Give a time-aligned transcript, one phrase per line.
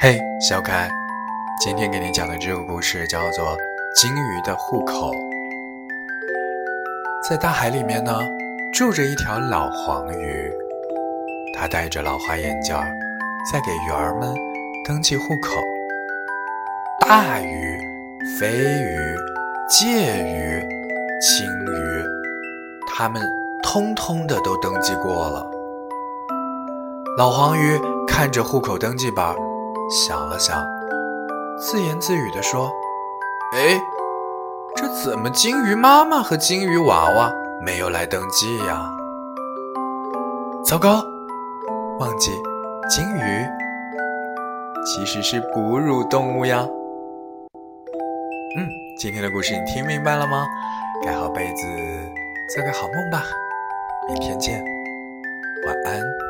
[0.00, 0.88] 嘿，小可爱，
[1.60, 3.46] 今天给你讲的这个故事叫做
[3.94, 5.12] 《金鱼的户口》。
[7.28, 8.20] 在大海里面呢，
[8.72, 10.52] 住着一条老黄鱼，
[11.54, 12.74] 它戴着老花眼镜，
[13.52, 14.34] 在给鱼儿们
[14.86, 15.60] 登记户口。
[17.06, 17.78] 大鱼、
[18.38, 18.98] 飞鱼、
[19.68, 20.60] 介鱼、
[21.20, 22.04] 青鱼，
[22.88, 23.22] 它们
[23.62, 25.46] 通通的都登记过了。
[27.16, 27.78] 老黄鱼
[28.18, 29.24] 看着户口登记本，
[29.88, 30.60] 想了想，
[31.56, 32.68] 自言自语地说
[33.54, 33.80] ：“哎，
[34.74, 37.32] 这怎么金鱼妈妈和金鱼娃娃
[37.64, 38.90] 没有来登记呀？
[40.64, 41.00] 糟糕，
[42.00, 42.32] 忘记，
[42.90, 43.46] 金鱼
[44.84, 46.66] 其实是哺乳动物呀。”
[48.58, 48.66] 嗯，
[48.98, 50.44] 今天的故事你听明白了吗？
[51.04, 51.62] 盖好被子，
[52.52, 53.22] 做个好梦吧。
[54.08, 54.60] 明天见，
[55.68, 56.27] 晚安。